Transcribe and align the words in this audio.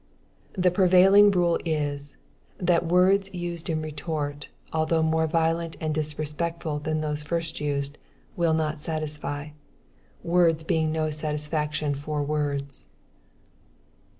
The 0.53 0.71
prevailing 0.71 1.29
rule 1.29 1.59
is, 1.63 2.17
that 2.57 2.87
words 2.87 3.31
used 3.35 3.69
in 3.69 3.83
retort, 3.83 4.49
although 4.73 5.03
more 5.03 5.27
violent 5.27 5.77
and 5.79 5.93
disrespectful 5.93 6.79
than 6.79 7.01
those 7.01 7.21
first 7.21 7.59
used, 7.61 7.99
will 8.35 8.55
not 8.55 8.79
satisfy, 8.79 9.49
words 10.23 10.63
being 10.63 10.91
no 10.91 11.11
satisfaction 11.11 11.93
for 11.93 12.23
words. 12.23 12.87